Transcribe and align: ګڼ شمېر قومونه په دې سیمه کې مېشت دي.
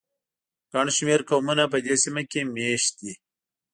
ګڼ 0.71 0.87
شمېر 0.97 1.19
قومونه 1.29 1.63
په 1.71 1.77
دې 1.85 1.95
سیمه 2.03 2.23
کې 2.31 2.41
مېشت 2.53 2.93
دي. 3.01 3.13